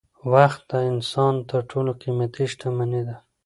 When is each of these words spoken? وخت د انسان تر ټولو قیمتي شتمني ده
وخت 0.33 0.61
د 0.71 0.73
انسان 0.91 1.33
تر 1.49 1.61
ټولو 1.71 1.91
قیمتي 2.01 2.45
شتمني 2.51 3.01
ده 3.07 3.15